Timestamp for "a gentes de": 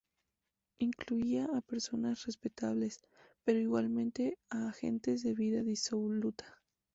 4.49-5.35